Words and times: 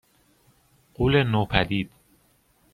غولِ 0.99 1.23
نوپدید 1.23 1.91